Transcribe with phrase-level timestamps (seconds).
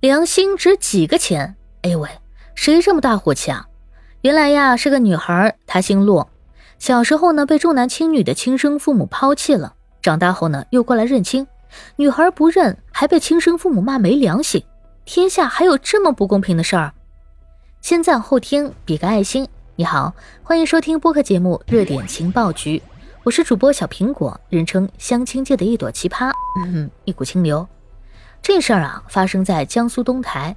[0.00, 1.56] 良心值几个钱？
[1.80, 2.08] 哎呦喂，
[2.54, 3.66] 谁这么大火气啊？
[4.20, 6.28] 原来呀是个女孩，她姓骆，
[6.78, 11.46] 小时候呢被重男轻女的亲生父母抛弃了，长大后呢又过来认亲，
[11.96, 14.62] 女孩不认，还被亲生父母骂没良心。
[15.06, 16.92] 天下还有这么不公平的事儿？
[17.80, 19.48] 先赞后听，比个爱心。
[19.76, 22.78] 你好，欢迎收听播客节目《热点情报局》，
[23.22, 27.66] 我是主播小苹果，人称相亲界的一朵奇葩，嗯哼，一股清流。
[28.42, 30.56] 这事儿啊，发生在江苏东台。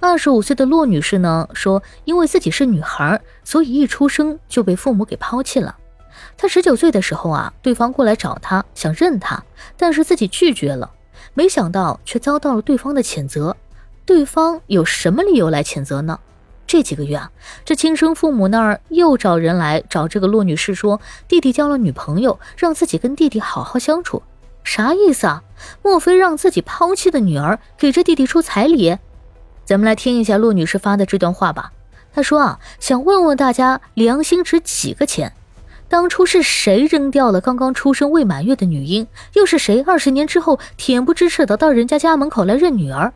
[0.00, 5.76] 二十五岁的骆女士呢，说因为自己是女孩，所以一出生就被父母给抛弃了。
[6.36, 9.42] 她十九岁的时候啊，对方过来找她，想认她，
[9.76, 10.90] 但是自己拒绝了。
[11.34, 13.56] 没想到却遭到了对方的谴责。
[14.04, 16.18] 对方有什么理由来谴责呢？
[16.66, 17.30] 这几个月啊，
[17.64, 24.22] 这亲生父母那儿又找人来找这个骆女士，说弟弟交了女朋友，让自己跟弟弟好好相处。
[24.64, 25.42] 啥意思啊？
[25.82, 28.98] 莫非让自己抛弃的女儿给这弟弟出彩礼？
[29.64, 31.72] 咱们来听一下骆女士发的这段话吧。
[32.12, 35.32] 她说啊，想问问大家，良心值几个钱？
[35.88, 39.06] 当初是谁扔掉了刚刚出生未满月的女婴？
[39.34, 43.12] 又是谁二十年之后恬不知耻的到人家家门口来认女儿？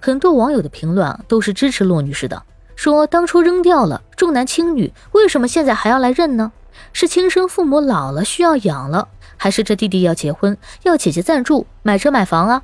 [0.00, 2.42] 很多网友的评论，都是支持骆女士的，
[2.76, 6.52] 说当初扔掉了重男轻女，为什么现在还要来认呢？
[6.92, 9.08] 是亲生父母老了需要养了？
[9.36, 12.62] 还是这弟弟要结婚，要姐姐赞助买车买房啊？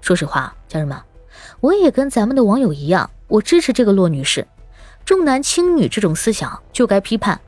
[0.00, 0.96] 说实话，家人们，
[1.60, 4.46] 我也跟咱们的网友一样，我支持这个骆女士，
[5.04, 7.40] 重男轻女这种思想就该批判。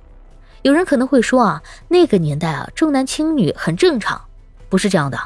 [0.62, 4.20] 有人可能会说啊，那个年代啊，重男轻女很正常，
[4.68, 5.18] 不是这样的。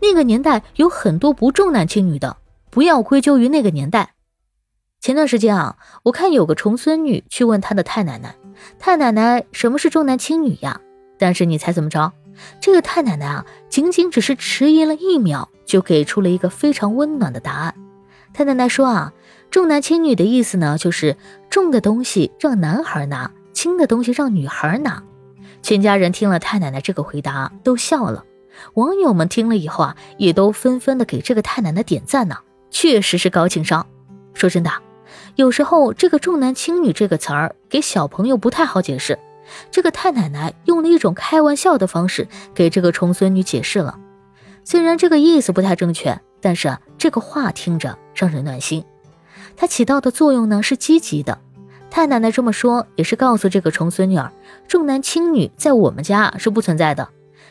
[0.00, 2.36] 那个年代有很多不重男轻女的，
[2.70, 4.14] 不要归咎于那个年代。
[5.00, 8.34] 前段时间啊，我看有个重孙女去问她的太奶奶，
[8.78, 10.80] 太奶奶什么是重男轻女呀？
[11.18, 12.12] 但是你猜怎么着？
[12.60, 17.74] 这个太奶奶啊，仅仅只是迟疑了一秒，就给出了一个非常温暖的答案。
[18.32, 19.12] 太奶奶说啊，
[19.50, 21.16] 重男轻女的意思呢，就是
[21.48, 25.02] 重的东西让男孩拿，轻的东西让女孩拿。
[25.62, 28.24] 全家人听了太奶奶这个回答，都笑了。
[28.74, 32.36] 网友们听了以后啊，也都纷纷的给这个太奶奶点赞呢，
[32.70, 33.86] 确实是高情商。
[34.34, 34.72] 说真的，
[35.36, 39.18] 有时候这个重男轻女这个词儿给小朋友不太好解释。
[39.70, 43.98] 这个太奶奶用了一种开玩笑的方式给这个重孙女解释了，
[44.64, 48.84] 虽然这个意思不太正确，但是啊，这个话听着让人暖心。
[49.56, 51.38] 它起到的作用呢是积极的。
[51.90, 54.32] 太奶奶这么说也是告诉这个重孙女儿，
[54.66, 57.08] 重男轻女在我们家是不存在的。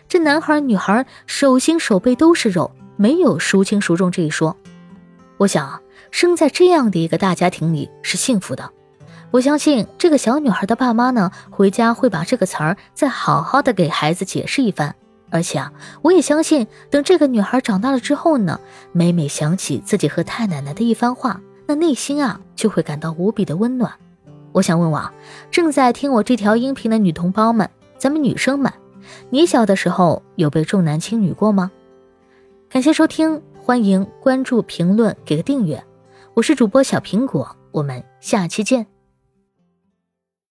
[0.10, 4.58] 这男孩女孩手心手背都是肉，没有孰轻孰重这一说。
[5.38, 5.80] 我想
[6.12, 8.72] 生在这样的一个大家庭里是幸福的。
[9.32, 14.96] 我相信这个小女孩的爸妈呢，回家会把这个词儿再好好的给孩子解释一番。
[15.32, 18.60] 而且啊，我也相信，等这个女孩长大了之后呢，
[18.92, 23.92] 每每想起自己和太奶奶的一番话，那内心啊就会感到无比的温暖。
[24.52, 25.12] 我想问问啊，
[25.50, 28.72] 正在听我这条音频的女同胞们，咱们女生们，
[29.32, 31.72] 你小的时候有被重男轻女过吗？
[32.70, 35.84] 感谢收听，欢迎关注、评论、给个订阅。
[36.36, 38.93] 我是主播小苹果，我们下期见。